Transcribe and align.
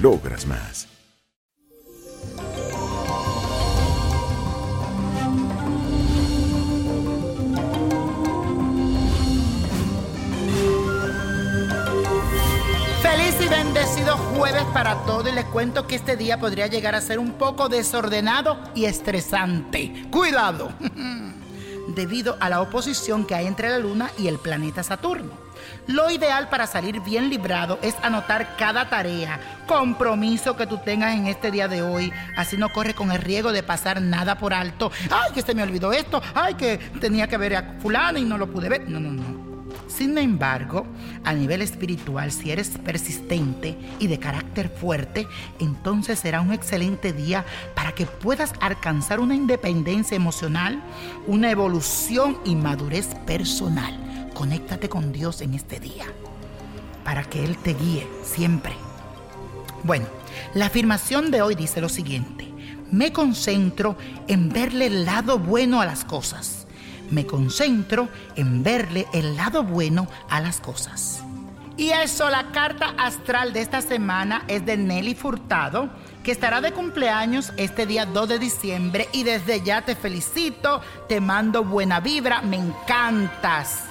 logras 0.00 0.46
más. 0.46 0.88
Feliz 13.02 13.34
y 13.40 13.48
bendecido 13.48 14.16
jueves 14.16 14.62
para 14.72 14.94
todos 15.04 15.28
y 15.28 15.34
les 15.34 15.44
cuento 15.46 15.86
que 15.86 15.96
este 15.96 16.16
día 16.16 16.38
podría 16.38 16.66
llegar 16.66 16.94
a 16.94 17.00
ser 17.00 17.18
un 17.18 17.32
poco 17.32 17.68
desordenado 17.68 18.58
y 18.74 18.84
estresante. 18.84 20.06
Cuidado, 20.10 20.72
debido 21.94 22.36
a 22.40 22.48
la 22.48 22.60
oposición 22.60 23.26
que 23.26 23.34
hay 23.34 23.46
entre 23.46 23.70
la 23.70 23.78
Luna 23.78 24.10
y 24.18 24.28
el 24.28 24.38
planeta 24.38 24.82
Saturno. 24.82 25.49
Lo 25.86 26.10
ideal 26.10 26.48
para 26.48 26.66
salir 26.66 27.00
bien 27.00 27.30
librado 27.30 27.78
es 27.82 27.94
anotar 28.02 28.56
cada 28.56 28.88
tarea, 28.88 29.40
compromiso 29.66 30.56
que 30.56 30.66
tú 30.66 30.78
tengas 30.78 31.14
en 31.14 31.26
este 31.26 31.50
día 31.50 31.68
de 31.68 31.82
hoy. 31.82 32.12
Así 32.36 32.56
no 32.56 32.70
corre 32.70 32.94
con 32.94 33.10
el 33.12 33.20
riesgo 33.20 33.52
de 33.52 33.62
pasar 33.62 34.00
nada 34.00 34.38
por 34.38 34.54
alto. 34.54 34.92
Ay, 35.10 35.32
que 35.32 35.42
se 35.42 35.54
me 35.54 35.62
olvidó 35.62 35.92
esto. 35.92 36.22
Ay, 36.34 36.54
que 36.54 36.78
tenía 37.00 37.28
que 37.28 37.36
ver 37.36 37.56
a 37.56 37.74
fulano 37.80 38.18
y 38.18 38.24
no 38.24 38.38
lo 38.38 38.50
pude 38.50 38.68
ver. 38.68 38.88
No, 38.88 39.00
no, 39.00 39.10
no. 39.10 39.50
Sin 39.90 40.16
embargo, 40.18 40.86
a 41.24 41.32
nivel 41.32 41.62
espiritual, 41.62 42.30
si 42.30 42.50
eres 42.50 42.70
persistente 42.78 43.76
y 43.98 44.06
de 44.06 44.18
carácter 44.18 44.68
fuerte, 44.68 45.26
entonces 45.58 46.18
será 46.18 46.40
un 46.40 46.52
excelente 46.52 47.12
día 47.12 47.44
para 47.74 47.92
que 47.92 48.06
puedas 48.06 48.52
alcanzar 48.60 49.20
una 49.20 49.34
independencia 49.34 50.16
emocional, 50.16 50.80
una 51.26 51.50
evolución 51.50 52.38
y 52.44 52.54
madurez 52.54 53.08
personal 53.26 54.09
conéctate 54.40 54.88
con 54.88 55.12
Dios 55.12 55.42
en 55.42 55.52
este 55.52 55.78
día 55.80 56.06
para 57.04 57.24
que 57.24 57.44
Él 57.44 57.58
te 57.58 57.74
guíe 57.74 58.08
siempre. 58.24 58.72
Bueno, 59.82 60.06
la 60.54 60.64
afirmación 60.64 61.30
de 61.30 61.42
hoy 61.42 61.54
dice 61.54 61.82
lo 61.82 61.90
siguiente. 61.90 62.50
Me 62.90 63.12
concentro 63.12 63.98
en 64.28 64.48
verle 64.48 64.86
el 64.86 65.04
lado 65.04 65.38
bueno 65.38 65.82
a 65.82 65.84
las 65.84 66.06
cosas. 66.06 66.66
Me 67.10 67.26
concentro 67.26 68.08
en 68.34 68.62
verle 68.62 69.06
el 69.12 69.36
lado 69.36 69.62
bueno 69.62 70.08
a 70.30 70.40
las 70.40 70.58
cosas. 70.58 71.22
Y 71.76 71.90
eso, 71.90 72.30
la 72.30 72.50
carta 72.50 72.94
astral 72.96 73.52
de 73.52 73.60
esta 73.60 73.82
semana 73.82 74.44
es 74.48 74.64
de 74.64 74.78
Nelly 74.78 75.16
Furtado, 75.16 75.90
que 76.24 76.32
estará 76.32 76.62
de 76.62 76.72
cumpleaños 76.72 77.52
este 77.58 77.84
día 77.84 78.06
2 78.06 78.26
de 78.26 78.38
diciembre. 78.38 79.06
Y 79.12 79.22
desde 79.22 79.60
ya 79.60 79.82
te 79.82 79.94
felicito, 79.94 80.80
te 81.10 81.20
mando 81.20 81.62
buena 81.62 82.00
vibra, 82.00 82.40
me 82.40 82.56
encantas. 82.56 83.89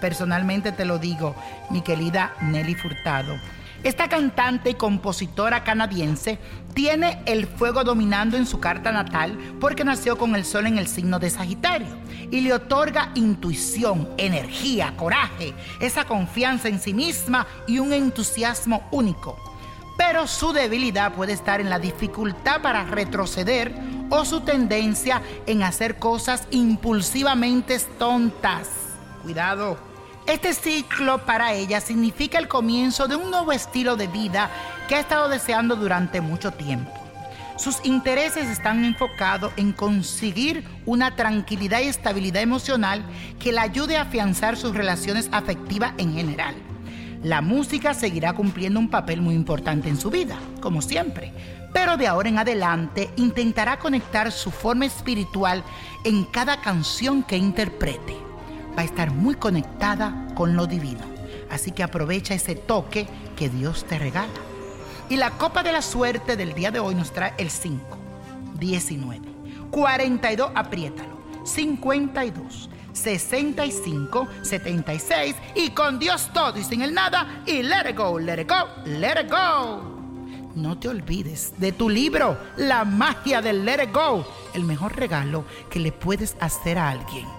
Personalmente 0.00 0.72
te 0.72 0.84
lo 0.84 0.98
digo, 0.98 1.34
mi 1.70 1.82
querida 1.82 2.34
Nelly 2.40 2.74
Furtado. 2.74 3.36
Esta 3.82 4.08
cantante 4.08 4.70
y 4.70 4.74
compositora 4.74 5.62
canadiense 5.62 6.38
tiene 6.74 7.22
el 7.24 7.46
fuego 7.46 7.84
dominando 7.84 8.36
en 8.36 8.46
su 8.46 8.58
carta 8.58 8.90
natal 8.90 9.38
porque 9.60 9.84
nació 9.84 10.18
con 10.18 10.34
el 10.34 10.44
sol 10.44 10.66
en 10.66 10.76
el 10.78 10.88
signo 10.88 11.18
de 11.18 11.30
Sagitario 11.30 11.96
y 12.30 12.40
le 12.40 12.52
otorga 12.52 13.12
intuición, 13.14 14.08
energía, 14.16 14.94
coraje, 14.96 15.54
esa 15.80 16.04
confianza 16.04 16.68
en 16.68 16.80
sí 16.80 16.94
misma 16.94 17.46
y 17.68 17.78
un 17.78 17.92
entusiasmo 17.92 18.88
único. 18.90 19.38
Pero 19.96 20.26
su 20.26 20.52
debilidad 20.52 21.12
puede 21.12 21.32
estar 21.32 21.60
en 21.60 21.70
la 21.70 21.78
dificultad 21.78 22.60
para 22.60 22.84
retroceder 22.84 23.72
o 24.10 24.24
su 24.24 24.40
tendencia 24.40 25.22
en 25.46 25.62
hacer 25.62 25.98
cosas 25.98 26.48
impulsivamente 26.50 27.78
tontas. 27.98 28.68
Cuidado. 29.22 29.85
Este 30.26 30.54
ciclo 30.54 31.24
para 31.24 31.52
ella 31.52 31.80
significa 31.80 32.38
el 32.38 32.48
comienzo 32.48 33.06
de 33.06 33.14
un 33.14 33.30
nuevo 33.30 33.52
estilo 33.52 33.96
de 33.96 34.08
vida 34.08 34.50
que 34.88 34.96
ha 34.96 35.00
estado 35.00 35.28
deseando 35.28 35.76
durante 35.76 36.20
mucho 36.20 36.50
tiempo. 36.50 36.92
Sus 37.56 37.78
intereses 37.84 38.48
están 38.48 38.84
enfocados 38.84 39.52
en 39.56 39.72
conseguir 39.72 40.64
una 40.84 41.14
tranquilidad 41.14 41.80
y 41.80 41.84
estabilidad 41.84 42.42
emocional 42.42 43.04
que 43.38 43.52
le 43.52 43.60
ayude 43.60 43.98
a 43.98 44.02
afianzar 44.02 44.56
sus 44.56 44.74
relaciones 44.74 45.28
afectivas 45.30 45.94
en 45.96 46.14
general. 46.14 46.56
La 47.22 47.40
música 47.40 47.94
seguirá 47.94 48.32
cumpliendo 48.32 48.80
un 48.80 48.90
papel 48.90 49.22
muy 49.22 49.36
importante 49.36 49.88
en 49.88 49.96
su 49.96 50.10
vida, 50.10 50.36
como 50.60 50.82
siempre, 50.82 51.32
pero 51.72 51.96
de 51.96 52.08
ahora 52.08 52.28
en 52.28 52.38
adelante 52.38 53.10
intentará 53.14 53.78
conectar 53.78 54.32
su 54.32 54.50
forma 54.50 54.86
espiritual 54.86 55.62
en 56.02 56.24
cada 56.24 56.60
canción 56.60 57.22
que 57.22 57.36
interprete 57.36 58.25
va 58.76 58.82
a 58.82 58.84
estar 58.84 59.10
muy 59.10 59.34
conectada 59.34 60.28
con 60.34 60.56
lo 60.56 60.66
divino. 60.66 61.00
Así 61.50 61.70
que 61.70 61.82
aprovecha 61.82 62.34
ese 62.34 62.54
toque 62.54 63.06
que 63.36 63.48
Dios 63.48 63.84
te 63.84 63.98
regala. 63.98 64.32
Y 65.08 65.16
la 65.16 65.30
copa 65.32 65.62
de 65.62 65.72
la 65.72 65.82
suerte 65.82 66.36
del 66.36 66.54
día 66.54 66.70
de 66.70 66.80
hoy 66.80 66.94
nos 66.94 67.12
trae 67.12 67.32
el 67.38 67.50
5, 67.50 67.96
19, 68.58 69.20
42, 69.70 70.50
apriétalo, 70.54 71.16
52, 71.44 72.68
65, 72.92 74.28
76 74.42 75.36
y 75.54 75.70
con 75.70 75.98
Dios 75.98 76.30
todo 76.32 76.58
y 76.58 76.64
sin 76.64 76.82
el 76.82 76.92
nada 76.92 77.42
y 77.46 77.62
let 77.62 77.88
it 77.90 77.96
go, 77.96 78.18
let 78.18 78.40
it 78.40 78.50
go, 78.50 78.66
let 78.84 79.20
it 79.22 79.30
go. 79.30 79.94
No 80.56 80.78
te 80.78 80.88
olvides 80.88 81.52
de 81.58 81.70
tu 81.70 81.90
libro, 81.90 82.38
La 82.56 82.84
magia 82.84 83.42
del 83.42 83.64
let 83.64 83.84
it 83.84 83.92
go, 83.92 84.26
el 84.54 84.64
mejor 84.64 84.96
regalo 84.96 85.44
que 85.70 85.78
le 85.78 85.92
puedes 85.92 86.36
hacer 86.40 86.78
a 86.78 86.90
alguien. 86.90 87.35